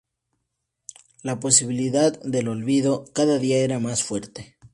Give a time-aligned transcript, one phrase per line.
[1.21, 4.57] La posibilidad del olvido, cada día era más fuerte.